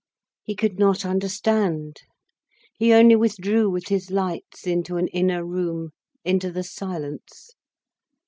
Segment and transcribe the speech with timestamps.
[0.41, 2.01] He could not understand.
[2.73, 5.91] He only withdrew with his lights into an inner room,
[6.25, 7.51] into the silence.